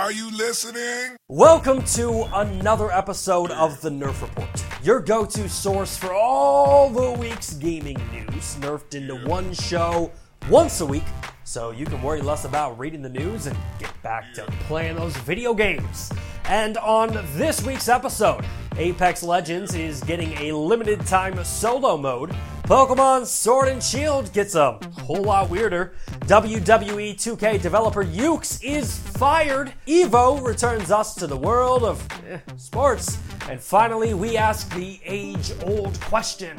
Are 0.00 0.12
you 0.12 0.30
listening? 0.30 1.18
Welcome 1.28 1.84
to 1.92 2.26
another 2.32 2.90
episode 2.90 3.50
of 3.50 3.82
the 3.82 3.90
Nerf 3.90 4.22
Report, 4.22 4.64
your 4.82 4.98
go 4.98 5.26
to 5.26 5.46
source 5.46 5.94
for 5.94 6.14
all 6.14 6.88
the 6.88 7.12
week's 7.20 7.52
gaming 7.52 7.98
news, 8.10 8.56
nerfed 8.60 8.94
into 8.94 9.16
one 9.28 9.52
show 9.52 10.10
once 10.48 10.80
a 10.80 10.86
week, 10.86 11.04
so 11.50 11.72
you 11.72 11.84
can 11.84 12.00
worry 12.00 12.20
less 12.20 12.44
about 12.44 12.78
reading 12.78 13.02
the 13.02 13.08
news 13.08 13.46
and 13.48 13.58
get 13.80 13.90
back 14.04 14.32
to 14.32 14.42
playing 14.68 14.94
those 14.94 15.16
video 15.16 15.52
games. 15.52 16.12
And 16.44 16.78
on 16.78 17.10
this 17.34 17.60
week's 17.66 17.88
episode, 17.88 18.44
Apex 18.76 19.24
Legends 19.24 19.74
is 19.74 20.00
getting 20.04 20.32
a 20.34 20.52
limited 20.52 21.04
time 21.06 21.42
solo 21.42 21.96
mode. 21.96 22.30
Pokemon 22.62 23.26
Sword 23.26 23.66
and 23.66 23.82
Shield 23.82 24.32
gets 24.32 24.54
a 24.54 24.78
whole 25.00 25.24
lot 25.24 25.50
weirder. 25.50 25.94
WWE 26.20 27.16
2K 27.16 27.60
developer 27.60 28.04
Yuke's 28.04 28.62
is 28.62 28.96
fired. 28.96 29.72
Evo 29.88 30.40
returns 30.46 30.92
us 30.92 31.16
to 31.16 31.26
the 31.26 31.36
world 31.36 31.82
of 31.82 32.06
eh, 32.28 32.38
sports. 32.58 33.18
And 33.48 33.60
finally, 33.60 34.14
we 34.14 34.36
ask 34.36 34.72
the 34.76 35.00
age 35.04 35.50
old 35.64 36.00
question 36.02 36.56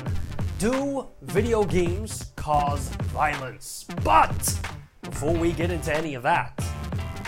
Do 0.59 1.07
video 1.21 1.63
games 1.63 2.33
cause 2.35 2.89
violence? 3.13 3.85
But 4.03 4.80
before 5.11 5.33
we 5.33 5.51
get 5.51 5.69
into 5.69 5.95
any 5.95 6.15
of 6.15 6.23
that, 6.23 6.59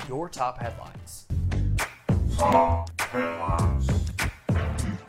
your 0.07 0.27
top 0.27 0.57
headlines. 0.57 1.27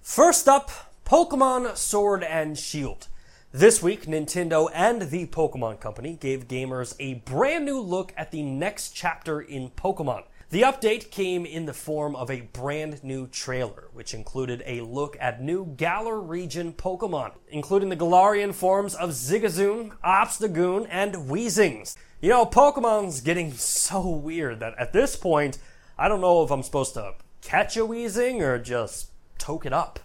First 0.02 0.48
up, 0.48 0.70
Pokemon 1.06 1.76
Sword 1.76 2.22
and 2.22 2.58
Shield. 2.58 3.08
This 3.52 3.82
week, 3.82 4.06
Nintendo 4.06 4.68
and 4.74 5.02
the 5.02 5.26
Pokemon 5.28 5.80
Company 5.80 6.18
gave 6.20 6.48
gamers 6.48 6.94
a 6.98 7.14
brand 7.14 7.64
new 7.64 7.80
look 7.80 8.12
at 8.16 8.32
the 8.32 8.42
next 8.42 8.90
chapter 8.90 9.40
in 9.40 9.70
Pokemon. 9.70 10.24
The 10.50 10.62
update 10.62 11.10
came 11.10 11.46
in 11.46 11.64
the 11.64 11.72
form 11.72 12.14
of 12.14 12.30
a 12.30 12.42
brand 12.42 13.02
new 13.02 13.26
trailer, 13.28 13.88
which 13.92 14.12
included 14.12 14.62
a 14.66 14.82
look 14.82 15.16
at 15.20 15.42
new 15.42 15.66
Galar 15.76 16.20
region 16.20 16.72
Pokemon, 16.72 17.32
including 17.48 17.88
the 17.88 17.96
Galarian 17.96 18.52
forms 18.52 18.94
of 18.94 19.10
Zigzagoon, 19.10 19.92
Obstagoon, 20.04 20.86
and 20.90 21.14
Weezings. 21.14 21.96
You 22.24 22.30
know, 22.30 22.46
Pokemon's 22.46 23.20
getting 23.20 23.52
so 23.52 24.08
weird 24.08 24.60
that 24.60 24.72
at 24.78 24.94
this 24.94 25.14
point, 25.14 25.58
I 25.98 26.08
don't 26.08 26.22
know 26.22 26.42
if 26.42 26.50
I'm 26.50 26.62
supposed 26.62 26.94
to 26.94 27.16
catch 27.42 27.76
a 27.76 27.80
Weezing 27.80 28.40
or 28.40 28.58
just 28.58 29.10
toke 29.36 29.66
it 29.66 29.74
up. 29.74 30.00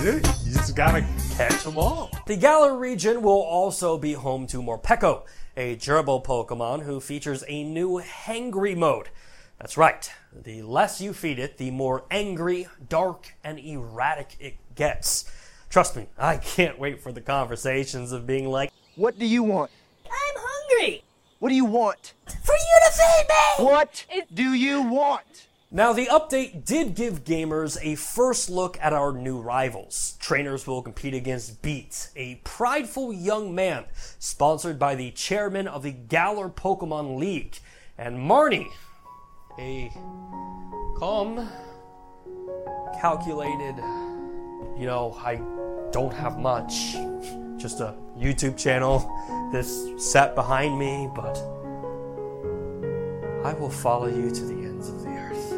Dude, 0.00 0.24
You 0.46 0.52
just 0.52 0.76
gotta 0.76 1.04
catch 1.32 1.64
them 1.64 1.78
all. 1.78 2.12
The 2.28 2.36
Galar 2.36 2.76
region 2.76 3.22
will 3.22 3.42
also 3.42 3.98
be 3.98 4.12
home 4.12 4.46
to 4.46 4.62
Morpeko, 4.62 5.24
a 5.56 5.74
gerbil 5.74 6.24
Pokemon 6.24 6.84
who 6.84 7.00
features 7.00 7.42
a 7.48 7.64
new 7.64 8.00
hangry 8.00 8.76
mode. 8.76 9.08
That's 9.58 9.76
right, 9.76 10.08
the 10.32 10.62
less 10.62 11.00
you 11.00 11.12
feed 11.12 11.40
it, 11.40 11.58
the 11.58 11.72
more 11.72 12.04
angry, 12.08 12.68
dark, 12.88 13.34
and 13.42 13.58
erratic 13.58 14.36
it 14.38 14.58
gets. 14.76 15.28
Trust 15.70 15.96
me, 15.96 16.08
I 16.18 16.36
can't 16.36 16.80
wait 16.80 17.00
for 17.00 17.12
the 17.12 17.20
conversations 17.20 18.10
of 18.10 18.26
being 18.26 18.48
like, 18.48 18.72
What 18.96 19.20
do 19.20 19.24
you 19.24 19.44
want? 19.44 19.70
I'm 20.04 20.34
hungry. 20.36 21.04
What 21.38 21.50
do 21.50 21.54
you 21.54 21.64
want? 21.64 22.12
For 22.26 22.54
you 22.54 22.80
to 22.86 22.92
feed 22.92 23.26
me. 23.28 23.64
What 23.64 24.04
do 24.34 24.52
you 24.52 24.82
want? 24.82 25.46
Now, 25.70 25.92
the 25.92 26.06
update 26.06 26.64
did 26.64 26.96
give 26.96 27.22
gamers 27.22 27.78
a 27.80 27.94
first 27.94 28.50
look 28.50 28.76
at 28.82 28.92
our 28.92 29.12
new 29.12 29.40
rivals. 29.40 30.16
Trainers 30.18 30.66
will 30.66 30.82
compete 30.82 31.14
against 31.14 31.62
Bede, 31.62 31.94
a 32.16 32.40
prideful 32.42 33.12
young 33.12 33.54
man 33.54 33.84
sponsored 34.18 34.80
by 34.80 34.96
the 34.96 35.12
chairman 35.12 35.68
of 35.68 35.84
the 35.84 35.92
Galar 35.92 36.48
Pokemon 36.48 37.16
League, 37.16 37.60
and 37.96 38.18
Marnie, 38.18 38.66
a 39.60 39.88
calm, 40.98 41.48
calculated, 43.00 43.76
you 44.76 44.86
know, 44.86 45.16
I 45.20 45.40
don't 45.92 46.12
have 46.12 46.38
much, 46.38 46.92
just 47.56 47.80
a 47.80 47.94
YouTube 48.18 48.56
channel, 48.56 49.10
this 49.52 49.88
set 49.98 50.34
behind 50.34 50.78
me, 50.78 51.08
but 51.14 51.36
I 53.44 53.54
will 53.54 53.70
follow 53.70 54.06
you 54.06 54.30
to 54.30 54.44
the 54.44 54.54
ends 54.54 54.88
of 54.88 55.02
the 55.02 55.08
earth. 55.08 55.52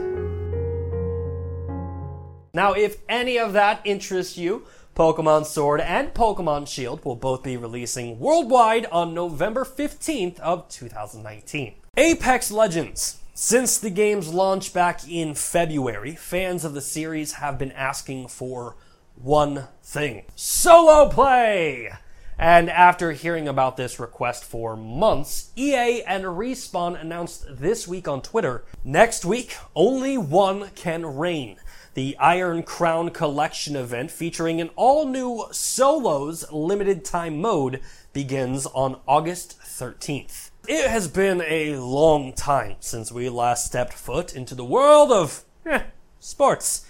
Now, 2.55 2.73
if 2.73 2.99
any 3.09 3.39
of 3.39 3.53
that 3.55 3.81
interests 3.85 4.39
you, 4.39 4.65
Pokemon 4.95 5.47
Sword 5.47 5.81
and 5.81 6.13
Pokemon 6.13 6.69
Shield 6.69 7.05
will 7.05 7.17
both 7.17 7.43
be 7.43 7.57
releasing 7.57 8.19
worldwide 8.19 8.87
on 8.87 9.15
November 9.15 9.65
15th 9.65 10.39
of 10.41 10.69
2019. 10.69 11.75
Apex 11.97 12.51
Legends. 12.51 13.19
Since 13.35 13.79
the 13.79 13.89
game's 13.91 14.33
launch 14.33 14.75
back 14.75 15.09
in 15.09 15.35
February, 15.35 16.15
fans 16.15 16.65
of 16.67 16.75
the 16.75 16.83
series 16.83 17.33
have 17.35 17.59
been 17.59 17.73
asking 17.73 18.29
for 18.29 18.77
one 19.15 19.69
thing. 19.83 20.25
Solo 20.35 21.09
play! 21.09 21.91
And 22.39 22.69
after 22.71 23.13
hearing 23.13 23.47
about 23.47 23.77
this 23.77 24.01
request 24.01 24.45
for 24.45 24.77
months, 24.77 25.53
EA 25.55 26.03
and 26.03 26.25
Respawn 26.25 27.01
announced 27.01 27.45
this 27.49 27.87
week 27.87 28.09
on 28.09 28.21
Twitter, 28.21 28.65
next 28.83 29.25
week, 29.25 29.57
only 29.77 30.19
one 30.19 30.71
can 30.75 31.07
reign 31.07 31.59
the 31.95 32.17
Iron 32.19 32.63
Crown 32.63 33.11
Collection 33.11 33.77
event 33.77 34.11
featuring 34.11 34.61
an 34.61 34.71
all 34.77 35.07
new 35.07 35.47
Solos 35.53 36.51
limited 36.51 37.05
time 37.05 37.41
mode 37.41 37.81
begins 38.13 38.67
on 38.67 39.01
August 39.07 39.59
13th. 39.61 40.51
It 40.67 40.89
has 40.89 41.09
been 41.09 41.43
a 41.47 41.77
long 41.77 42.33
time 42.33 42.77
since 42.81 43.13
we 43.13 43.29
last 43.29 43.67
stepped 43.67 43.93
foot 43.93 44.35
into 44.35 44.55
the 44.55 44.65
world 44.65 45.13
of 45.13 45.45
eh, 45.67 45.83
sports. 46.19 46.87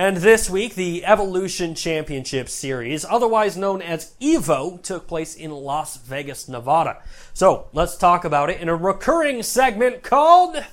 And 0.00 0.16
this 0.16 0.48
week, 0.48 0.76
the 0.76 1.04
Evolution 1.04 1.74
Championship 1.74 2.48
Series, 2.48 3.04
otherwise 3.04 3.58
known 3.58 3.82
as 3.82 4.14
EVO, 4.18 4.82
took 4.82 5.06
place 5.06 5.34
in 5.34 5.50
Las 5.50 5.98
Vegas, 5.98 6.48
Nevada. 6.48 7.02
So 7.34 7.68
let's 7.74 7.98
talk 7.98 8.24
about 8.24 8.48
it 8.48 8.62
in 8.62 8.70
a 8.70 8.74
recurring 8.74 9.42
segment 9.42 10.02
called 10.02 10.64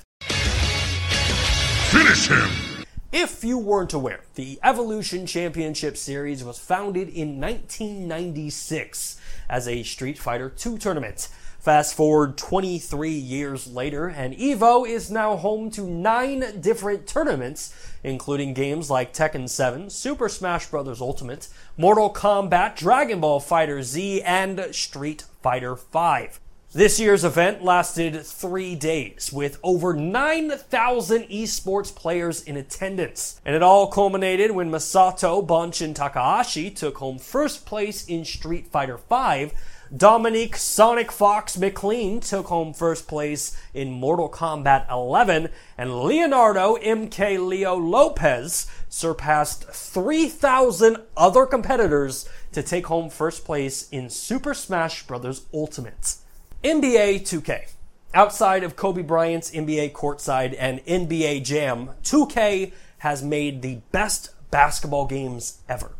Finish 1.90 2.28
him! 2.28 2.86
If 3.12 3.44
you 3.44 3.58
weren't 3.58 3.92
aware, 3.92 4.20
the 4.34 4.58
Evolution 4.64 5.26
Championship 5.26 5.98
Series 5.98 6.42
was 6.42 6.58
founded 6.58 7.10
in 7.10 7.38
1996 7.38 9.20
as 9.50 9.68
a 9.68 9.82
Street 9.82 10.18
Fighter 10.18 10.50
II 10.66 10.78
tournament. 10.78 11.28
Fast 11.68 11.96
forward 11.96 12.38
23 12.38 13.10
years 13.10 13.66
later, 13.66 14.06
and 14.06 14.34
EVO 14.34 14.88
is 14.88 15.10
now 15.10 15.36
home 15.36 15.70
to 15.72 15.82
nine 15.82 16.62
different 16.62 17.06
tournaments, 17.06 17.74
including 18.02 18.54
games 18.54 18.88
like 18.88 19.12
Tekken 19.12 19.50
7, 19.50 19.90
Super 19.90 20.30
Smash 20.30 20.68
Bros. 20.68 21.02
Ultimate, 21.02 21.48
Mortal 21.76 22.10
Kombat, 22.10 22.74
Dragon 22.76 23.20
Ball 23.20 23.38
Fighter 23.38 23.82
Z, 23.82 24.22
and 24.22 24.74
Street 24.74 25.26
Fighter 25.42 25.74
V. 25.74 26.28
This 26.72 26.98
year's 26.98 27.24
event 27.24 27.62
lasted 27.62 28.24
three 28.24 28.74
days 28.74 29.30
with 29.30 29.58
over 29.62 29.92
9,000 29.92 31.22
esports 31.24 31.94
players 31.94 32.42
in 32.42 32.56
attendance. 32.56 33.40
And 33.44 33.54
it 33.54 33.62
all 33.62 33.88
culminated 33.88 34.50
when 34.50 34.70
Masato 34.70 35.46
Bunshin 35.46 35.94
Takahashi 35.94 36.70
took 36.70 36.98
home 36.98 37.18
first 37.18 37.66
place 37.66 38.06
in 38.06 38.24
Street 38.24 38.68
Fighter 38.68 38.98
V. 39.08 39.50
Dominique 39.96 40.56
Sonic 40.56 41.10
Fox 41.10 41.56
McLean 41.56 42.20
took 42.20 42.46
home 42.46 42.74
first 42.74 43.08
place 43.08 43.56
in 43.72 43.90
Mortal 43.90 44.28
Kombat 44.28 44.90
11, 44.90 45.48
and 45.78 46.02
Leonardo 46.02 46.76
MK 46.76 47.46
Leo 47.46 47.74
Lopez 47.74 48.66
surpassed 48.90 49.64
3,000 49.64 50.98
other 51.16 51.46
competitors 51.46 52.28
to 52.52 52.62
take 52.62 52.88
home 52.88 53.08
first 53.08 53.46
place 53.46 53.88
in 53.88 54.10
Super 54.10 54.52
Smash 54.52 55.06
Bros. 55.06 55.46
Ultimate. 55.54 56.16
NBA 56.62 57.22
2K. 57.22 57.70
Outside 58.12 58.64
of 58.64 58.76
Kobe 58.76 59.02
Bryant's 59.02 59.50
NBA 59.52 59.92
Courtside 59.92 60.54
and 60.58 60.84
NBA 60.84 61.44
Jam, 61.44 61.90
2K 62.02 62.72
has 62.98 63.22
made 63.22 63.62
the 63.62 63.80
best 63.90 64.34
basketball 64.50 65.06
games 65.06 65.60
ever. 65.66 65.92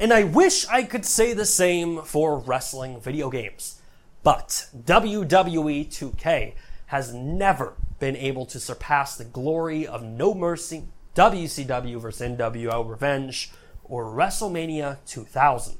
And 0.00 0.14
I 0.14 0.24
wish 0.24 0.66
I 0.68 0.82
could 0.84 1.04
say 1.04 1.34
the 1.34 1.44
same 1.44 2.00
for 2.00 2.38
wrestling 2.38 2.98
video 2.98 3.28
games. 3.28 3.82
But 4.22 4.68
WWE 4.74 5.88
2K 5.88 6.54
has 6.86 7.12
never 7.12 7.74
been 7.98 8.16
able 8.16 8.46
to 8.46 8.58
surpass 8.58 9.18
the 9.18 9.26
glory 9.26 9.86
of 9.86 10.02
No 10.02 10.32
Mercy, 10.32 10.84
WCW 11.14 12.00
vs. 12.00 12.30
NWO 12.30 12.88
Revenge, 12.88 13.50
or 13.84 14.06
WrestleMania 14.06 14.96
2000. 15.06 15.76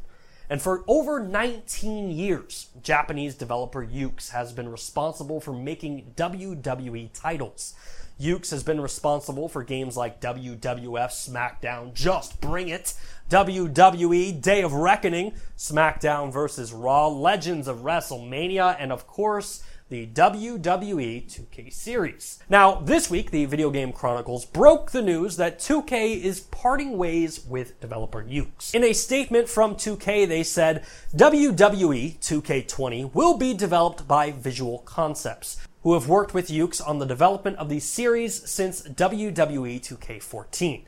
And 0.51 0.61
for 0.61 0.85
over 0.87 1.21
19 1.21 2.11
years, 2.11 2.69
Japanese 2.83 3.35
developer 3.35 3.87
Yuke's 3.87 4.31
has 4.31 4.53
been 4.53 4.69
responsible 4.69 5.41
for 5.41 5.55
making 5.55 6.13
WWE 6.17 7.09
titles. 7.15 7.73
Yuke's 8.21 8.51
has 8.51 8.63
been 8.63 8.83
responsible 8.83 9.49
for 9.49 9.63
games 9.63 9.97
like 9.97 10.21
WWF 10.21 10.61
SmackDown 11.09 11.95
Just 11.95 12.39
Bring 12.39 12.69
It, 12.69 12.93
WWE 13.31 14.43
Day 14.43 14.61
of 14.61 14.75
Reckoning, 14.75 15.33
SmackDown 15.57 16.31
vs. 16.31 16.71
Raw, 16.71 17.09
Legends 17.09 17.67
of 17.67 17.79
WrestleMania, 17.79 18.77
and 18.79 18.93
of 18.93 19.07
course, 19.07 19.63
the 19.89 20.07
WWE 20.07 21.27
2K 21.27 21.73
series. 21.73 22.39
Now, 22.49 22.75
this 22.75 23.11
week, 23.11 23.31
the 23.31 23.47
Video 23.47 23.71
Game 23.71 23.93
Chronicles 23.93 24.45
broke 24.45 24.91
the 24.91 25.03
news 25.03 25.37
that 25.39 25.59
2K 25.59 26.21
is 26.21 26.41
parting 26.41 26.99
ways 26.99 27.45
with 27.45 27.81
developer 27.81 28.23
Yuke's. 28.23 28.75
In 28.75 28.85
a 28.85 28.93
statement 28.93 29.49
from 29.49 29.75
2K, 29.75 30.29
they 30.29 30.45
said 30.45 30.85
WWE 31.17 32.19
2K20 32.19 33.15
will 33.15 33.37
be 33.37 33.53
developed 33.55 34.07
by 34.07 34.31
Visual 34.31 34.79
Concepts, 34.81 35.57
who 35.83 35.95
have 35.95 36.09
worked 36.09 36.35
with 36.35 36.49
Yuke's 36.49 36.81
on 36.81 36.99
the 36.99 37.07
development 37.07 37.57
of 37.57 37.69
the 37.69 37.81
series 37.81 38.49
since 38.49 38.83
WWE 38.83 39.81
2K14. 39.81 40.83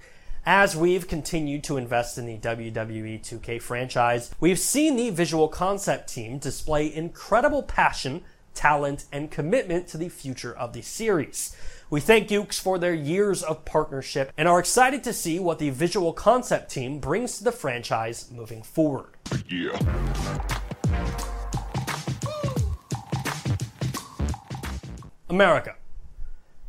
As 0.45 0.77
we've 0.77 1.07
continued 1.07 1.63
to 1.65 1.77
invest 1.77 2.19
in 2.19 2.27
the 2.27 2.37
WWE 2.37 3.21
2K 3.21 3.63
franchise, 3.63 4.35
we've 4.41 4.59
seen 4.59 4.97
the 4.97 5.11
visual 5.11 5.47
concept 5.47 6.13
team 6.13 6.39
display 6.39 6.93
incredible 6.93 7.63
passion, 7.63 8.23
talent, 8.53 9.05
and 9.13 9.31
commitment 9.31 9.87
to 9.89 9.97
the 9.97 10.09
future 10.09 10.53
of 10.53 10.73
the 10.73 10.83
series. 10.83 11.57
We 11.91 12.01
thank 12.01 12.29
Yuke's 12.29 12.59
for 12.59 12.79
their 12.79 12.95
years 12.95 13.43
of 13.43 13.65
partnership 13.65 14.33
and 14.37 14.49
are 14.49 14.59
excited 14.59 15.05
to 15.05 15.13
see 15.13 15.39
what 15.39 15.59
the 15.61 15.71
visual 15.71 16.13
concept 16.13 16.73
team 16.73 16.99
brings 16.99 17.39
to 17.39 17.45
the 17.45 17.53
franchise 17.53 18.29
moving 18.33 18.63
forward. 18.63 19.11
Yeah. 19.49 19.79
America. 25.33 25.77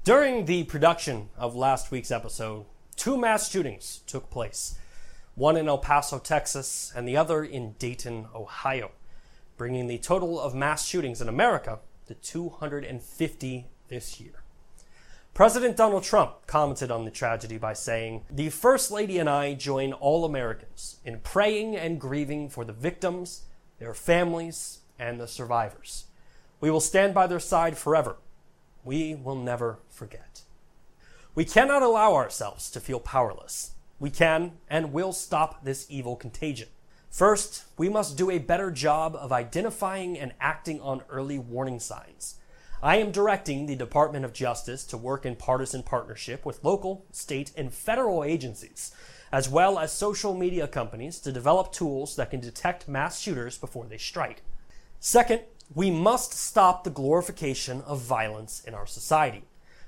During 0.05 0.45
the 0.45 0.63
production 0.63 1.27
of 1.35 1.53
last 1.53 1.91
week's 1.91 2.11
episode, 2.11 2.65
two 2.95 3.17
mass 3.17 3.51
shootings 3.51 4.03
took 4.07 4.29
place 4.29 4.79
one 5.35 5.57
in 5.57 5.67
El 5.67 5.79
Paso, 5.79 6.17
Texas, 6.17 6.89
and 6.95 7.05
the 7.05 7.17
other 7.17 7.43
in 7.43 7.73
Dayton, 7.73 8.27
Ohio, 8.33 8.91
bringing 9.57 9.87
the 9.87 9.97
total 9.97 10.39
of 10.39 10.55
mass 10.55 10.87
shootings 10.87 11.19
in 11.21 11.27
America 11.27 11.79
to 12.05 12.13
250 12.13 13.67
this 13.89 14.21
year. 14.21 14.43
President 15.33 15.75
Donald 15.75 16.03
Trump 16.03 16.47
commented 16.47 16.89
on 16.89 17.03
the 17.03 17.11
tragedy 17.11 17.57
by 17.57 17.73
saying, 17.73 18.23
The 18.31 18.49
First 18.49 18.91
Lady 18.91 19.19
and 19.19 19.29
I 19.29 19.55
join 19.55 19.91
all 19.91 20.23
Americans 20.23 21.01
in 21.03 21.19
praying 21.19 21.75
and 21.75 21.99
grieving 21.99 22.47
for 22.47 22.63
the 22.63 22.71
victims, 22.71 23.43
their 23.79 23.93
families, 23.93 24.79
and 24.97 25.19
the 25.19 25.27
survivors. 25.27 26.05
We 26.61 26.71
will 26.71 26.79
stand 26.79 27.13
by 27.13 27.27
their 27.27 27.41
side 27.41 27.77
forever. 27.77 28.15
We 28.83 29.15
will 29.15 29.35
never 29.35 29.79
forget. 29.89 30.41
We 31.35 31.45
cannot 31.45 31.81
allow 31.81 32.13
ourselves 32.13 32.69
to 32.71 32.79
feel 32.79 32.99
powerless. 32.99 33.71
We 33.99 34.09
can 34.09 34.53
and 34.69 34.93
will 34.93 35.13
stop 35.13 35.63
this 35.63 35.85
evil 35.89 36.15
contagion. 36.15 36.67
First, 37.09 37.65
we 37.77 37.89
must 37.89 38.17
do 38.17 38.29
a 38.29 38.39
better 38.39 38.71
job 38.71 39.15
of 39.15 39.31
identifying 39.31 40.17
and 40.17 40.33
acting 40.41 40.81
on 40.81 41.03
early 41.09 41.39
warning 41.39 41.79
signs. 41.79 42.35
I 42.81 42.97
am 42.97 43.11
directing 43.11 43.65
the 43.65 43.75
Department 43.75 44.25
of 44.25 44.33
Justice 44.33 44.83
to 44.85 44.97
work 44.97 45.25
in 45.25 45.37
partisan 45.37 45.83
partnership 45.83 46.45
with 46.45 46.63
local, 46.63 47.05
state, 47.11 47.51
and 47.55 47.73
federal 47.73 48.23
agencies, 48.23 48.93
as 49.31 49.47
well 49.47 49.79
as 49.79 49.93
social 49.93 50.33
media 50.33 50.67
companies 50.67 51.19
to 51.21 51.31
develop 51.31 51.71
tools 51.71 52.17
that 52.17 52.31
can 52.31 52.41
detect 52.41 52.89
mass 52.89 53.21
shooters 53.21 53.57
before 53.57 53.85
they 53.85 53.97
strike. 53.97 54.41
Second, 54.99 55.41
we 55.75 55.89
must 55.89 56.33
stop 56.33 56.83
the 56.83 56.89
glorification 56.89 57.81
of 57.81 57.99
violence 57.99 58.63
in 58.65 58.73
our 58.73 58.85
society. 58.85 59.43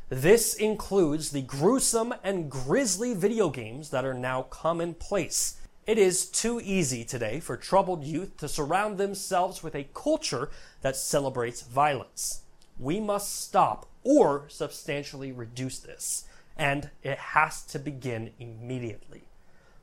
This 0.09 0.55
includes 0.55 1.31
the 1.31 1.41
gruesome 1.41 2.13
and 2.23 2.49
grisly 2.49 3.13
video 3.13 3.49
games 3.49 3.89
that 3.89 4.05
are 4.05 4.13
now 4.13 4.43
commonplace. 4.43 5.57
It 5.85 5.97
is 5.97 6.25
too 6.25 6.59
easy 6.63 7.03
today 7.03 7.39
for 7.39 7.57
troubled 7.57 8.03
youth 8.03 8.37
to 8.37 8.47
surround 8.47 8.97
themselves 8.97 9.61
with 9.61 9.75
a 9.75 9.87
culture 9.93 10.49
that 10.81 10.95
celebrates 10.95 11.61
violence. 11.61 12.41
We 12.79 12.99
must 12.99 13.43
stop 13.43 13.87
or 14.03 14.45
substantially 14.47 15.31
reduce 15.31 15.79
this, 15.79 16.25
and 16.57 16.89
it 17.03 17.17
has 17.17 17.63
to 17.63 17.79
begin 17.79 18.31
immediately. 18.39 19.23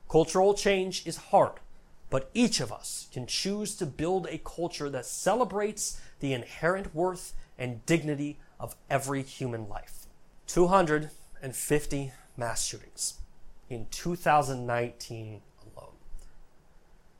Cultural 0.09 0.53
change 0.53 1.07
is 1.07 1.17
hard, 1.17 1.53
but 2.13 2.29
each 2.35 2.59
of 2.59 2.71
us 2.71 3.07
can 3.11 3.25
choose 3.25 3.75
to 3.75 3.87
build 3.87 4.27
a 4.27 4.37
culture 4.37 4.87
that 4.87 5.03
celebrates 5.03 5.99
the 6.19 6.31
inherent 6.31 6.93
worth 6.93 7.33
and 7.57 7.83
dignity 7.87 8.37
of 8.59 8.75
every 8.87 9.23
human 9.23 9.67
life. 9.67 10.05
250 10.45 12.11
mass 12.37 12.63
shootings 12.63 13.15
in 13.67 13.87
2019 13.89 15.41
alone. 15.75 15.93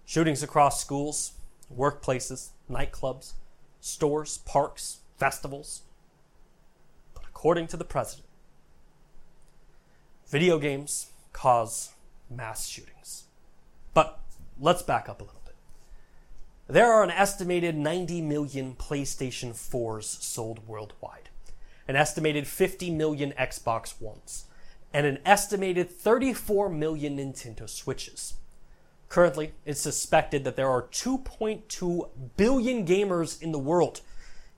Shootings 0.05 0.43
across 0.43 0.79
schools, 0.79 1.31
workplaces, 1.75 2.49
nightclubs, 2.69 3.33
stores, 3.81 4.37
parks, 4.45 4.99
festivals. 5.17 5.81
But 7.15 7.23
according 7.23 7.65
to 7.69 7.77
the 7.77 7.83
president, 7.83 8.27
video 10.27 10.59
games 10.59 11.07
cause 11.31 11.93
mass 12.29 12.67
shootings. 12.67 13.23
But 13.95 14.19
let's 14.59 14.81
back 14.81 15.09
up 15.09 15.21
a 15.21 15.23
little 15.23 15.41
bit. 15.45 15.55
There 16.67 16.91
are 16.91 17.03
an 17.03 17.11
estimated 17.11 17.75
90 17.75 18.21
million 18.21 18.75
PlayStation 18.75 19.51
4s 19.51 20.21
sold 20.21 20.67
worldwide 20.67 21.29
an 21.87 21.95
estimated 21.95 22.47
50 22.47 22.91
million 22.91 23.33
Xbox 23.37 23.99
Ones, 24.01 24.45
and 24.93 25.05
an 25.05 25.19
estimated 25.25 25.89
34 25.89 26.69
million 26.69 27.17
Nintendo 27.17 27.67
Switches. 27.67 28.35
Currently, 29.09 29.53
it's 29.65 29.81
suspected 29.81 30.43
that 30.43 30.55
there 30.55 30.69
are 30.69 30.83
2.2 30.83 32.09
billion 32.37 32.85
gamers 32.85 33.41
in 33.41 33.51
the 33.51 33.59
world. 33.59 34.01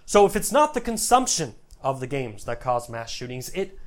So 0.06 0.25
if 0.25 0.36
it's 0.36 0.51
not 0.51 0.74
the 0.74 0.82
consumption 0.82 1.56
of 1.82 2.00
the 2.00 2.08
games 2.08 2.46
that 2.46 2.62
cause 2.62 2.89
mass 2.89 3.10
shootings, 3.10 3.50
it 3.50 3.77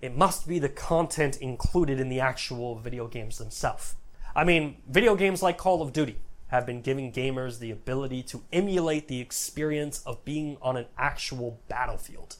it 0.00 0.16
must 0.16 0.46
be 0.46 0.58
the 0.58 0.68
content 0.68 1.38
included 1.38 1.98
in 1.98 2.10
the 2.10 2.20
actual 2.20 2.74
video 2.74 3.06
games 3.06 3.38
themselves. 3.38 3.94
I 4.36 4.44
mean, 4.44 4.76
video 4.86 5.14
games 5.14 5.42
like 5.42 5.56
Call 5.56 5.80
of 5.80 5.92
Duty 5.92 6.16
have 6.48 6.66
been 6.66 6.82
giving 6.82 7.10
gamers 7.10 7.58
the 7.58 7.70
ability 7.70 8.22
to 8.24 8.42
emulate 8.52 9.08
the 9.08 9.20
experience 9.20 10.02
of 10.04 10.24
being 10.24 10.58
on 10.60 10.76
an 10.76 10.86
actual 10.98 11.58
battlefield. 11.68 12.36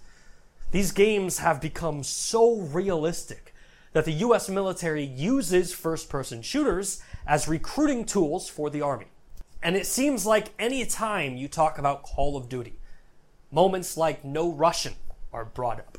These 0.74 0.90
games 0.90 1.38
have 1.38 1.60
become 1.60 2.02
so 2.02 2.56
realistic 2.56 3.54
that 3.92 4.04
the 4.04 4.24
US 4.24 4.48
military 4.48 5.04
uses 5.04 5.72
first 5.72 6.08
person 6.08 6.42
shooters 6.42 7.00
as 7.28 7.46
recruiting 7.46 8.04
tools 8.04 8.48
for 8.48 8.70
the 8.70 8.82
army. 8.82 9.06
And 9.62 9.76
it 9.76 9.86
seems 9.86 10.26
like 10.26 10.48
any 10.58 10.84
time 10.84 11.36
you 11.36 11.46
talk 11.46 11.78
about 11.78 12.02
Call 12.02 12.36
of 12.36 12.48
Duty, 12.48 12.74
moments 13.52 13.96
like 13.96 14.24
No 14.24 14.50
Russian 14.50 14.94
are 15.32 15.44
brought 15.44 15.78
up. 15.78 15.96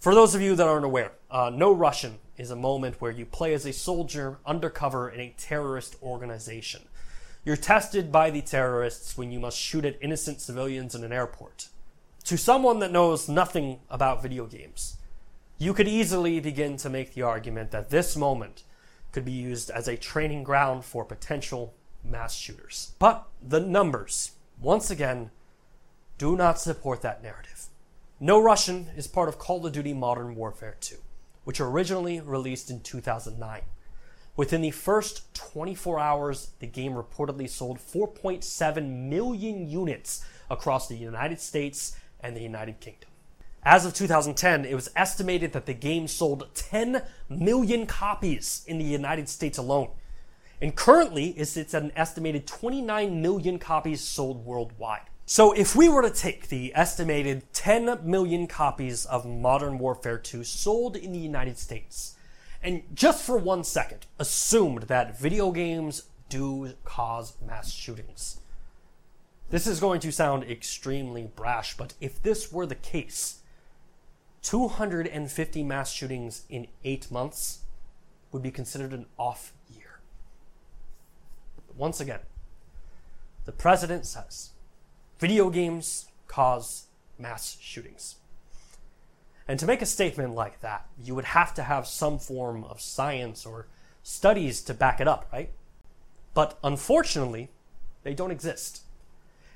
For 0.00 0.14
those 0.14 0.34
of 0.34 0.40
you 0.40 0.56
that 0.56 0.66
aren't 0.66 0.86
aware, 0.86 1.12
uh, 1.30 1.50
No 1.52 1.70
Russian 1.70 2.20
is 2.38 2.50
a 2.50 2.56
moment 2.56 3.02
where 3.02 3.12
you 3.12 3.26
play 3.26 3.52
as 3.52 3.66
a 3.66 3.74
soldier 3.74 4.38
undercover 4.46 5.10
in 5.10 5.20
a 5.20 5.34
terrorist 5.36 5.96
organization. 6.02 6.88
You're 7.44 7.56
tested 7.56 8.10
by 8.10 8.30
the 8.30 8.40
terrorists 8.40 9.18
when 9.18 9.30
you 9.30 9.38
must 9.38 9.58
shoot 9.58 9.84
at 9.84 9.98
innocent 10.00 10.40
civilians 10.40 10.94
in 10.94 11.04
an 11.04 11.12
airport. 11.12 11.68
To 12.24 12.38
someone 12.38 12.78
that 12.78 12.90
knows 12.90 13.28
nothing 13.28 13.80
about 13.90 14.22
video 14.22 14.46
games, 14.46 14.96
you 15.58 15.74
could 15.74 15.86
easily 15.86 16.40
begin 16.40 16.78
to 16.78 16.88
make 16.88 17.12
the 17.12 17.20
argument 17.20 17.70
that 17.72 17.90
this 17.90 18.16
moment 18.16 18.62
could 19.12 19.26
be 19.26 19.32
used 19.32 19.68
as 19.68 19.88
a 19.88 19.98
training 19.98 20.42
ground 20.42 20.86
for 20.86 21.04
potential 21.04 21.74
mass 22.02 22.34
shooters. 22.34 22.92
But 22.98 23.26
the 23.46 23.60
numbers, 23.60 24.32
once 24.58 24.90
again, 24.90 25.32
do 26.16 26.34
not 26.34 26.58
support 26.58 27.02
that 27.02 27.22
narrative. 27.22 27.66
No 28.18 28.40
Russian 28.40 28.88
is 28.96 29.06
part 29.06 29.28
of 29.28 29.38
Call 29.38 29.66
of 29.66 29.74
Duty 29.74 29.92
Modern 29.92 30.34
Warfare 30.34 30.76
2, 30.80 30.96
which 31.44 31.60
originally 31.60 32.20
released 32.20 32.70
in 32.70 32.80
2009. 32.80 33.60
Within 34.34 34.62
the 34.62 34.70
first 34.70 35.34
24 35.34 36.00
hours, 36.00 36.52
the 36.58 36.66
game 36.66 36.94
reportedly 36.94 37.50
sold 37.50 37.78
4.7 37.78 39.08
million 39.10 39.68
units 39.68 40.24
across 40.48 40.88
the 40.88 40.96
United 40.96 41.38
States 41.38 41.94
and 42.24 42.36
the 42.36 42.40
United 42.40 42.80
Kingdom. 42.80 43.10
As 43.62 43.86
of 43.86 43.94
2010, 43.94 44.64
it 44.64 44.74
was 44.74 44.90
estimated 44.96 45.52
that 45.52 45.66
the 45.66 45.74
game 45.74 46.08
sold 46.08 46.48
10 46.54 47.02
million 47.28 47.86
copies 47.86 48.64
in 48.66 48.78
the 48.78 48.84
United 48.84 49.28
States 49.28 49.58
alone. 49.58 49.90
And 50.60 50.74
currently, 50.74 51.28
it 51.30 51.46
sits 51.46 51.74
at 51.74 51.82
an 51.82 51.92
estimated 51.96 52.46
29 52.46 53.22
million 53.22 53.58
copies 53.58 54.00
sold 54.00 54.44
worldwide. 54.44 55.08
So, 55.26 55.52
if 55.52 55.74
we 55.74 55.88
were 55.88 56.02
to 56.02 56.10
take 56.10 56.48
the 56.48 56.72
estimated 56.74 57.50
10 57.54 58.00
million 58.04 58.46
copies 58.46 59.06
of 59.06 59.24
Modern 59.24 59.78
Warfare 59.78 60.18
2 60.18 60.44
sold 60.44 60.96
in 60.96 61.12
the 61.12 61.18
United 61.18 61.58
States, 61.58 62.16
and 62.62 62.82
just 62.94 63.24
for 63.24 63.38
one 63.38 63.64
second 63.64 64.06
assumed 64.18 64.84
that 64.84 65.18
video 65.18 65.50
games 65.50 66.04
do 66.28 66.74
cause 66.84 67.36
mass 67.46 67.72
shootings, 67.72 68.40
this 69.50 69.66
is 69.66 69.80
going 69.80 70.00
to 70.00 70.10
sound 70.12 70.44
extremely 70.44 71.30
brash, 71.36 71.76
but 71.76 71.94
if 72.00 72.22
this 72.22 72.50
were 72.50 72.66
the 72.66 72.74
case, 72.74 73.40
250 74.42 75.62
mass 75.62 75.92
shootings 75.92 76.44
in 76.48 76.66
eight 76.84 77.10
months 77.10 77.60
would 78.32 78.42
be 78.42 78.50
considered 78.50 78.92
an 78.92 79.06
off 79.18 79.52
year. 79.74 80.00
But 81.66 81.76
once 81.76 82.00
again, 82.00 82.20
the 83.44 83.52
president 83.52 84.06
says 84.06 84.50
video 85.18 85.50
games 85.50 86.06
cause 86.26 86.86
mass 87.18 87.56
shootings. 87.60 88.16
And 89.46 89.58
to 89.60 89.66
make 89.66 89.82
a 89.82 89.86
statement 89.86 90.34
like 90.34 90.60
that, 90.60 90.86
you 91.02 91.14
would 91.14 91.26
have 91.26 91.52
to 91.54 91.62
have 91.62 91.86
some 91.86 92.18
form 92.18 92.64
of 92.64 92.80
science 92.80 93.44
or 93.44 93.66
studies 94.02 94.62
to 94.62 94.74
back 94.74 95.00
it 95.00 95.08
up, 95.08 95.28
right? 95.32 95.50
But 96.32 96.58
unfortunately, 96.64 97.50
they 98.02 98.14
don't 98.14 98.30
exist. 98.30 98.82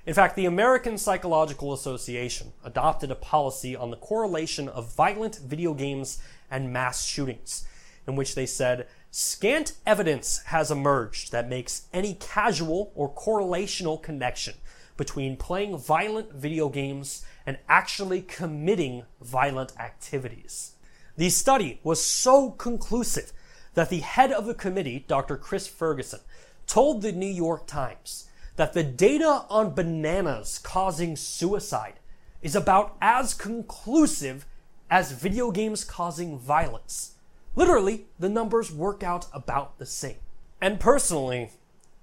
In 0.08 0.14
fact, 0.14 0.36
the 0.36 0.46
American 0.46 0.96
Psychological 0.96 1.74
Association 1.74 2.54
adopted 2.64 3.10
a 3.10 3.14
policy 3.14 3.76
on 3.76 3.90
the 3.90 3.96
correlation 3.98 4.66
of 4.66 4.94
violent 4.94 5.36
video 5.36 5.74
games 5.74 6.18
and 6.50 6.72
mass 6.72 7.04
shootings, 7.04 7.68
in 8.06 8.16
which 8.16 8.34
they 8.34 8.46
said 8.46 8.86
scant 9.10 9.74
evidence 9.84 10.38
has 10.46 10.70
emerged 10.70 11.30
that 11.30 11.50
makes 11.50 11.88
any 11.92 12.14
casual 12.14 12.90
or 12.94 13.12
correlational 13.12 14.02
connection 14.02 14.54
between 14.96 15.36
playing 15.36 15.76
violent 15.76 16.32
video 16.32 16.70
games 16.70 17.26
and 17.44 17.58
actually 17.68 18.22
committing 18.22 19.02
violent 19.20 19.78
activities. 19.78 20.72
The 21.18 21.28
study 21.28 21.80
was 21.82 22.02
so 22.02 22.52
conclusive 22.52 23.30
that 23.74 23.90
the 23.90 23.98
head 23.98 24.32
of 24.32 24.46
the 24.46 24.54
committee, 24.54 25.04
Dr. 25.06 25.36
Chris 25.36 25.66
Ferguson, 25.68 26.20
told 26.66 27.02
the 27.02 27.12
New 27.12 27.26
York 27.26 27.66
Times 27.66 28.27
that 28.58 28.72
the 28.72 28.82
data 28.82 29.44
on 29.48 29.72
bananas 29.72 30.58
causing 30.58 31.14
suicide 31.14 31.94
is 32.42 32.56
about 32.56 32.96
as 33.00 33.32
conclusive 33.32 34.44
as 34.90 35.12
video 35.12 35.52
games 35.52 35.84
causing 35.84 36.36
violence. 36.36 37.12
Literally, 37.54 38.06
the 38.18 38.28
numbers 38.28 38.72
work 38.72 39.04
out 39.04 39.26
about 39.32 39.78
the 39.78 39.86
same. 39.86 40.16
And 40.60 40.80
personally, 40.80 41.52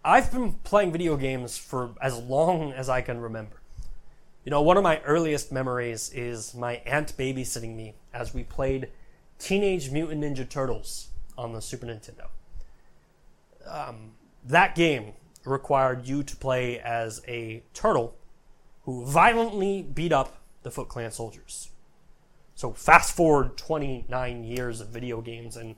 I've 0.06 0.32
been 0.32 0.54
playing 0.64 0.94
video 0.94 1.18
games 1.18 1.58
for 1.58 1.94
as 2.02 2.18
long 2.18 2.72
as 2.72 2.88
I 2.88 3.02
can 3.02 3.20
remember. 3.20 3.62
You 4.46 4.52
know, 4.52 4.62
one 4.62 4.78
of 4.78 4.84
my 4.84 5.02
earliest 5.02 5.52
memories 5.52 6.10
is 6.14 6.56
my 6.56 6.76
aunt 6.86 7.18
babysitting 7.18 7.76
me 7.76 7.96
as 8.14 8.34
we 8.34 8.44
played 8.44 8.92
Teenage 9.40 9.92
Mutant 9.92 10.24
Ninja 10.24 10.48
Turtles 10.48 11.10
on 11.38 11.52
the 11.52 11.62
Super 11.62 11.88
Nintendo. 11.88 12.28
Um, 13.68 14.12
that 14.46 14.74
game 14.74 15.16
required 15.46 16.08
you 16.08 16.24
to 16.24 16.36
play 16.36 16.80
as 16.80 17.22
a 17.28 17.64
turtle 17.74 18.16
who 18.84 19.06
violently 19.06 19.82
beat 19.82 20.12
up 20.12 20.38
the 20.64 20.72
Foot 20.72 20.90
Clan 20.90 21.12
soldiers. 21.12 21.70
So 22.56 22.72
fast 22.72 23.16
forward 23.16 23.58
29 23.58 24.44
years 24.44 24.82
of 24.82 24.90
video 24.90 25.22
games 25.22 25.58
and 25.58 25.76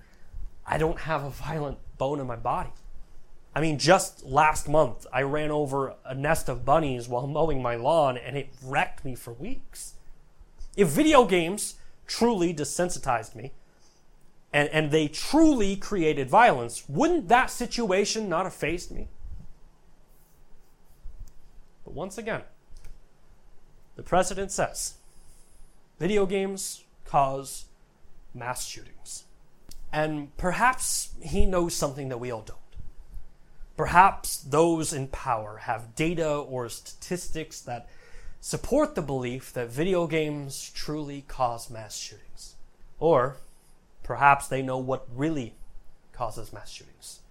I 0.66 0.78
don't 0.78 1.00
have 1.00 1.24
a 1.24 1.30
violent 1.30 1.80
bone 1.98 2.20
in 2.20 2.28
my 2.28 2.36
body. 2.36 2.72
I 3.56 3.62
mean, 3.62 3.80
just 3.80 4.24
last 4.24 4.70
month, 4.70 5.08
I 5.12 5.24
ran 5.24 5.50
over 5.50 5.96
a 6.06 6.14
nest 6.14 6.48
of 6.48 6.64
bunnies 6.64 7.08
while 7.08 7.26
mowing 7.26 7.62
my 7.62 7.76
lawn 7.76 8.18
and 8.18 8.38
it 8.38 8.50
wrecked 8.64 9.04
me 9.04 9.16
for 9.16 9.34
weeks. 9.34 9.94
If 10.76 10.90
video 10.90 11.26
games 11.26 11.76
truly 12.06 12.54
desensitized 12.54 13.34
me 13.34 13.54
and, 14.54 14.70
and 14.70 14.92
they 14.92 15.08
truly 15.08 15.76
created 15.76 16.30
violence, 16.30 16.84
wouldn't 16.88 17.30
that 17.30 17.50
situation 17.50 18.30
not 18.30 18.44
have 18.44 18.54
faced 18.54 18.92
me? 18.92 19.08
Once 21.98 22.20
again, 22.20 22.44
the 23.96 24.04
president 24.04 24.52
says 24.52 25.00
video 25.98 26.28
games 26.28 26.84
cause 27.06 27.66
mass 28.36 28.68
shootings. 28.68 29.24
And 29.92 30.38
perhaps 30.38 31.14
he 31.24 31.48
knows 31.48 31.74
something 31.74 32.10
that 32.10 32.20
we 32.20 32.30
all 32.30 32.44
don't. 32.44 32.60
Perhaps 33.76 34.38
those 34.38 34.94
in 34.94 35.08
power 35.08 35.58
have 35.64 35.96
data 35.96 36.36
or 36.36 36.70
statistics 36.70 37.62
that 37.62 37.90
support 38.42 38.94
the 38.94 39.02
belief 39.02 39.52
that 39.54 39.72
video 39.72 40.06
games 40.06 40.72
truly 40.76 41.26
cause 41.28 41.68
mass 41.68 41.98
shootings. 41.98 42.58
Or 43.00 43.38
perhaps 44.04 44.48
they 44.48 44.62
know 44.62 44.78
what 44.78 45.08
really 45.12 45.56
causes 46.14 46.54
mass 46.54 46.70
shootings 46.70 47.22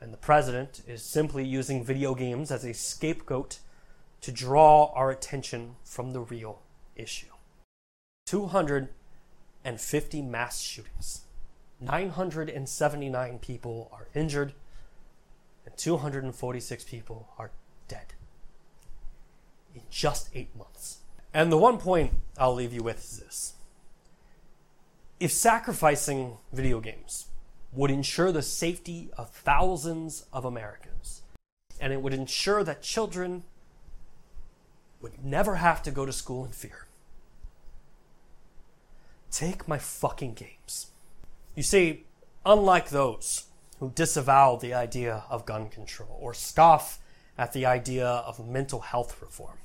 and 0.00 0.12
the 0.12 0.18
president 0.18 0.80
is 0.86 1.02
simply 1.02 1.44
using 1.44 1.84
video 1.84 2.14
games 2.14 2.50
as 2.50 2.64
a 2.64 2.72
scapegoat 2.72 3.58
to 4.20 4.32
draw 4.32 4.92
our 4.94 5.10
attention 5.10 5.76
from 5.84 6.12
the 6.12 6.20
real 6.20 6.62
issue. 6.96 7.26
250 8.26 10.22
mass 10.22 10.60
shootings. 10.60 11.22
979 11.80 13.38
people 13.38 13.88
are 13.92 14.08
injured, 14.14 14.52
and 15.64 15.76
246 15.76 16.84
people 16.84 17.28
are 17.38 17.50
dead 17.88 18.14
in 19.74 19.82
just 19.90 20.28
eight 20.34 20.54
months. 20.56 20.98
And 21.32 21.50
the 21.50 21.56
one 21.56 21.78
point 21.78 22.12
I'll 22.36 22.54
leave 22.54 22.72
you 22.72 22.82
with 22.82 22.98
is 22.98 23.18
this 23.18 23.54
if 25.20 25.30
sacrificing 25.30 26.38
video 26.50 26.80
games 26.80 27.26
would 27.72 27.90
ensure 27.90 28.32
the 28.32 28.42
safety 28.42 29.10
of 29.16 29.30
thousands 29.30 30.24
of 30.32 30.44
Americans. 30.44 31.22
And 31.78 31.92
it 31.92 32.02
would 32.02 32.14
ensure 32.14 32.64
that 32.64 32.82
children 32.82 33.44
would 35.00 35.24
never 35.24 35.56
have 35.56 35.82
to 35.82 35.90
go 35.90 36.04
to 36.04 36.12
school 36.12 36.44
in 36.44 36.52
fear. 36.52 36.86
Take 39.30 39.68
my 39.68 39.78
fucking 39.78 40.34
games. 40.34 40.88
You 41.54 41.62
see, 41.62 42.04
unlike 42.44 42.90
those 42.90 43.46
who 43.78 43.90
disavow 43.90 44.56
the 44.56 44.74
idea 44.74 45.24
of 45.30 45.46
gun 45.46 45.68
control 45.68 46.18
or 46.20 46.34
scoff 46.34 46.98
at 47.38 47.52
the 47.52 47.64
idea 47.64 48.06
of 48.06 48.46
mental 48.46 48.80
health 48.80 49.20
reform, 49.22 49.58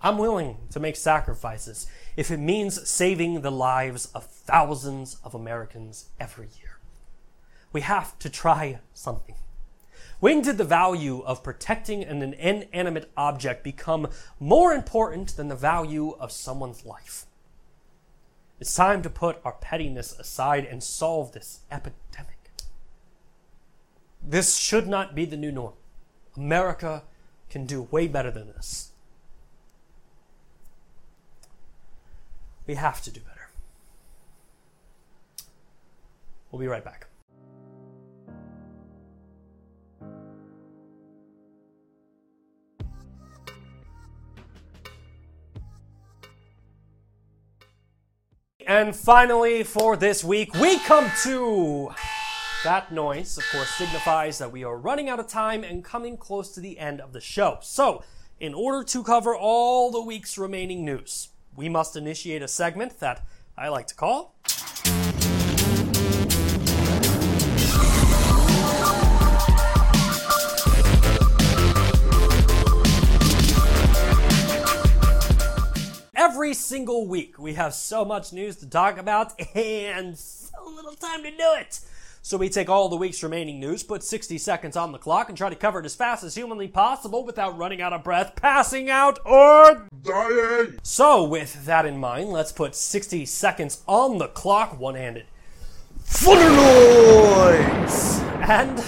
I'm 0.00 0.18
willing 0.18 0.58
to 0.70 0.80
make 0.80 0.94
sacrifices 0.96 1.86
if 2.16 2.30
it 2.30 2.38
means 2.38 2.88
saving 2.88 3.40
the 3.40 3.50
lives 3.50 4.06
of 4.14 4.24
thousands 4.24 5.16
of 5.24 5.34
Americans 5.34 6.06
every 6.20 6.48
year. 6.60 6.78
We 7.72 7.80
have 7.80 8.18
to 8.20 8.30
try 8.30 8.78
something. 8.94 9.34
When 10.20 10.42
did 10.42 10.58
the 10.58 10.64
value 10.64 11.22
of 11.22 11.44
protecting 11.44 12.02
an 12.02 12.22
inanimate 12.22 13.10
object 13.16 13.62
become 13.62 14.08
more 14.40 14.72
important 14.72 15.36
than 15.36 15.48
the 15.48 15.54
value 15.54 16.16
of 16.18 16.32
someone's 16.32 16.84
life? 16.84 17.26
It's 18.58 18.74
time 18.74 19.02
to 19.02 19.10
put 19.10 19.40
our 19.44 19.52
pettiness 19.52 20.18
aside 20.18 20.64
and 20.64 20.82
solve 20.82 21.32
this 21.32 21.60
epidemic. 21.70 22.50
This 24.20 24.56
should 24.56 24.88
not 24.88 25.14
be 25.14 25.24
the 25.24 25.36
new 25.36 25.52
norm. 25.52 25.74
America 26.36 27.04
can 27.48 27.64
do 27.64 27.82
way 27.82 28.08
better 28.08 28.32
than 28.32 28.48
this. 28.48 28.90
We 32.66 32.74
have 32.74 33.00
to 33.02 33.10
do 33.10 33.20
better. 33.20 33.48
We'll 36.50 36.60
be 36.60 36.66
right 36.66 36.84
back. 36.84 37.06
And 48.78 48.94
finally, 48.94 49.64
for 49.64 49.96
this 49.96 50.22
week, 50.22 50.54
we 50.54 50.78
come 50.78 51.10
to 51.24 51.90
that 52.62 52.92
noise, 52.92 53.36
of 53.36 53.42
course, 53.50 53.70
signifies 53.70 54.38
that 54.38 54.52
we 54.52 54.62
are 54.62 54.76
running 54.76 55.08
out 55.08 55.18
of 55.18 55.26
time 55.26 55.64
and 55.64 55.82
coming 55.82 56.16
close 56.16 56.54
to 56.54 56.60
the 56.60 56.78
end 56.78 57.00
of 57.00 57.12
the 57.12 57.20
show. 57.20 57.58
So, 57.60 58.04
in 58.38 58.54
order 58.54 58.84
to 58.84 59.02
cover 59.02 59.34
all 59.34 59.90
the 59.90 60.00
week's 60.00 60.38
remaining 60.38 60.84
news, 60.84 61.30
we 61.56 61.68
must 61.68 61.96
initiate 61.96 62.40
a 62.40 62.46
segment 62.46 63.00
that 63.00 63.26
I 63.56 63.66
like 63.66 63.88
to 63.88 63.96
call. 63.96 64.37
Single 76.68 77.06
week, 77.06 77.38
we 77.38 77.54
have 77.54 77.72
so 77.72 78.04
much 78.04 78.30
news 78.30 78.56
to 78.56 78.68
talk 78.68 78.98
about 78.98 79.32
and 79.54 80.18
so 80.18 80.50
little 80.66 80.92
time 80.92 81.22
to 81.22 81.30
do 81.30 81.54
it. 81.56 81.80
So 82.20 82.36
we 82.36 82.50
take 82.50 82.68
all 82.68 82.90
the 82.90 82.96
week's 82.96 83.22
remaining 83.22 83.58
news, 83.58 83.82
put 83.82 84.04
60 84.04 84.36
seconds 84.36 84.76
on 84.76 84.92
the 84.92 84.98
clock, 84.98 85.30
and 85.30 85.38
try 85.38 85.48
to 85.48 85.56
cover 85.56 85.80
it 85.80 85.86
as 85.86 85.94
fast 85.94 86.24
as 86.24 86.34
humanly 86.34 86.68
possible 86.68 87.24
without 87.24 87.56
running 87.56 87.80
out 87.80 87.94
of 87.94 88.04
breath, 88.04 88.36
passing 88.36 88.90
out, 88.90 89.18
or 89.24 89.88
Dying! 90.02 90.78
so, 90.82 91.24
with 91.24 91.64
that 91.64 91.86
in 91.86 91.96
mind, 91.96 92.28
let's 92.28 92.52
put 92.52 92.74
60 92.74 93.24
seconds 93.24 93.82
on 93.88 94.18
the 94.18 94.28
clock, 94.28 94.78
one 94.78 94.94
handed. 94.94 95.24
Thunder 96.00 96.50
noise! 96.50 98.20
And 98.46 98.84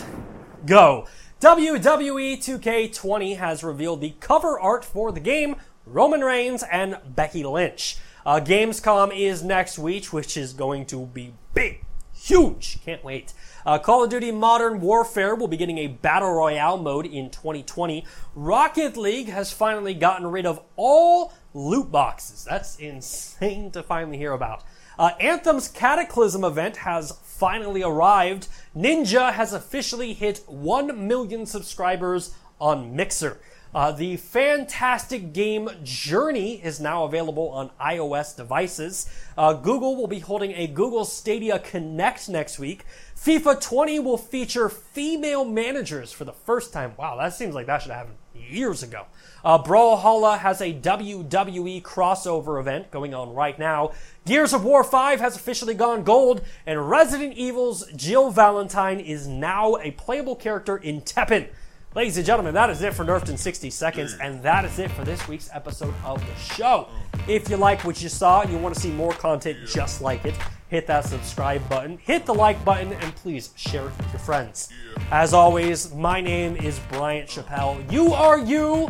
go. 0.66 1.06
WWE 1.40 2.36
2K20 2.36 3.38
has 3.38 3.64
revealed 3.64 4.02
the 4.02 4.12
cover 4.20 4.60
art 4.60 4.84
for 4.84 5.10
the 5.10 5.20
game 5.20 5.56
Roman 5.86 6.20
Reigns 6.20 6.62
and 6.70 6.98
Becky 7.06 7.42
Lynch. 7.42 7.96
Uh, 8.24 8.40
Gamescom 8.40 9.16
is 9.16 9.42
next 9.42 9.78
week, 9.78 10.06
which 10.06 10.36
is 10.36 10.52
going 10.52 10.84
to 10.86 11.06
be 11.06 11.32
big, 11.54 11.84
huge. 12.12 12.82
Can't 12.84 13.02
wait. 13.02 13.32
Uh, 13.64 13.78
Call 13.78 14.04
of 14.04 14.10
Duty 14.10 14.30
Modern 14.30 14.80
Warfare 14.80 15.34
will 15.34 15.48
be 15.48 15.56
getting 15.56 15.78
a 15.78 15.86
Battle 15.86 16.32
Royale 16.32 16.76
mode 16.76 17.06
in 17.06 17.30
2020. 17.30 18.04
Rocket 18.34 18.96
League 18.96 19.28
has 19.28 19.52
finally 19.52 19.94
gotten 19.94 20.26
rid 20.26 20.46
of 20.46 20.60
all 20.76 21.32
loot 21.54 21.90
boxes. 21.90 22.44
That's 22.44 22.76
insane 22.76 23.70
to 23.72 23.82
finally 23.82 24.18
hear 24.18 24.32
about. 24.32 24.62
Uh, 24.98 25.12
Anthem's 25.18 25.66
Cataclysm 25.66 26.44
event 26.44 26.78
has 26.78 27.18
finally 27.22 27.82
arrived. 27.82 28.48
Ninja 28.76 29.32
has 29.32 29.54
officially 29.54 30.12
hit 30.12 30.44
1 30.46 31.08
million 31.08 31.46
subscribers 31.46 32.34
on 32.60 32.94
Mixer. 32.94 33.40
Uh, 33.72 33.92
the 33.92 34.16
fantastic 34.16 35.32
game 35.32 35.70
Journey 35.84 36.62
is 36.62 36.80
now 36.80 37.04
available 37.04 37.50
on 37.50 37.70
iOS 37.80 38.36
devices. 38.36 39.08
Uh, 39.38 39.52
Google 39.52 39.96
will 39.96 40.08
be 40.08 40.18
holding 40.18 40.52
a 40.52 40.66
Google 40.66 41.04
Stadia 41.04 41.58
Connect 41.58 42.28
next 42.28 42.58
week. 42.58 42.84
FIFA 43.16 43.60
20 43.60 44.00
will 44.00 44.18
feature 44.18 44.68
female 44.68 45.44
managers 45.44 46.10
for 46.10 46.24
the 46.24 46.32
first 46.32 46.72
time. 46.72 46.94
Wow, 46.98 47.16
that 47.16 47.34
seems 47.34 47.54
like 47.54 47.66
that 47.66 47.82
should 47.82 47.92
have 47.92 48.08
happened 48.08 48.16
years 48.34 48.82
ago. 48.82 49.06
Uh, 49.44 49.62
Brawlhalla 49.62 50.38
has 50.38 50.60
a 50.60 50.72
WWE 50.74 51.82
crossover 51.82 52.58
event 52.58 52.90
going 52.90 53.14
on 53.14 53.34
right 53.34 53.58
now. 53.58 53.92
Gears 54.26 54.52
of 54.52 54.64
War 54.64 54.82
5 54.82 55.20
has 55.20 55.36
officially 55.36 55.74
gone 55.74 56.02
gold, 56.02 56.42
and 56.66 56.90
Resident 56.90 57.34
Evil's 57.34 57.86
Jill 57.92 58.30
Valentine 58.30 58.98
is 58.98 59.26
now 59.28 59.76
a 59.76 59.92
playable 59.92 60.34
character 60.34 60.76
in 60.76 61.02
Tekken. 61.02 61.48
Ladies 61.92 62.16
and 62.16 62.24
gentlemen, 62.24 62.54
that 62.54 62.70
is 62.70 62.80
it 62.82 62.94
for 62.94 63.04
Nerfed 63.04 63.30
in 63.30 63.36
60 63.36 63.68
Seconds, 63.68 64.14
mm. 64.14 64.24
and 64.24 64.40
that 64.44 64.64
is 64.64 64.78
it 64.78 64.92
for 64.92 65.02
this 65.02 65.26
week's 65.26 65.50
episode 65.52 65.92
of 66.04 66.24
the 66.24 66.34
show. 66.36 66.86
If 67.26 67.50
you 67.50 67.56
like 67.56 67.84
what 67.84 68.00
you 68.00 68.08
saw 68.08 68.42
and 68.42 68.52
you 68.52 68.58
want 68.58 68.76
to 68.76 68.80
see 68.80 68.92
more 68.92 69.12
content 69.12 69.58
just 69.66 70.00
like 70.00 70.24
it, 70.24 70.36
hit 70.68 70.86
that 70.86 71.04
subscribe 71.04 71.68
button, 71.68 71.98
hit 71.98 72.26
the 72.26 72.32
like 72.32 72.64
button, 72.64 72.92
and 72.92 73.12
please 73.16 73.50
share 73.56 73.88
it 73.88 73.98
with 73.98 74.08
your 74.12 74.20
friends. 74.20 74.68
As 75.10 75.34
always, 75.34 75.92
my 75.92 76.20
name 76.20 76.54
is 76.54 76.78
Bryant 76.92 77.28
Chappel. 77.28 77.90
You 77.90 78.12
are 78.12 78.38
you, 78.38 78.88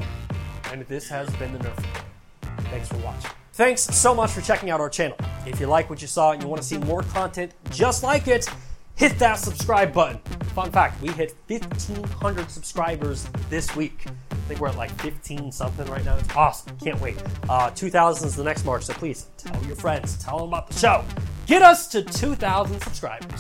and 0.70 0.82
this 0.82 1.08
has 1.08 1.34
been 1.36 1.54
the 1.54 1.58
Nerf. 1.60 1.86
Thanks 2.64 2.88
for 2.88 2.98
watching. 2.98 3.30
Thanks 3.54 3.80
so 3.80 4.14
much 4.14 4.30
for 4.30 4.42
checking 4.42 4.68
out 4.68 4.78
our 4.78 4.90
channel. 4.90 5.16
If 5.46 5.58
you 5.58 5.68
like 5.68 5.88
what 5.88 6.02
you 6.02 6.06
saw 6.06 6.32
and 6.32 6.42
you 6.42 6.50
want 6.50 6.60
to 6.60 6.68
see 6.68 6.76
more 6.76 7.02
content 7.02 7.54
just 7.70 8.02
like 8.02 8.28
it, 8.28 8.46
hit 9.00 9.18
that 9.18 9.38
subscribe 9.38 9.94
button. 9.94 10.18
Fun 10.54 10.70
fact, 10.70 11.00
we 11.00 11.08
hit 11.08 11.34
1,500 11.48 12.50
subscribers 12.50 13.26
this 13.48 13.74
week. 13.74 14.04
I 14.30 14.34
think 14.46 14.60
we're 14.60 14.68
at 14.68 14.76
like 14.76 14.90
15 15.00 15.50
something 15.50 15.86
right 15.86 16.04
now. 16.04 16.18
It's 16.18 16.36
awesome. 16.36 16.76
Can't 16.76 17.00
wait. 17.00 17.16
Uh, 17.48 17.70
2,000 17.70 18.28
is 18.28 18.36
the 18.36 18.44
next 18.44 18.66
mark, 18.66 18.82
so 18.82 18.92
please 18.92 19.28
tell 19.38 19.58
your 19.64 19.76
friends, 19.76 20.22
tell 20.22 20.40
them 20.40 20.48
about 20.48 20.68
the 20.68 20.78
show. 20.78 21.02
Get 21.46 21.62
us 21.62 21.88
to 21.88 22.02
2,000 22.02 22.78
subscribers. 22.82 23.32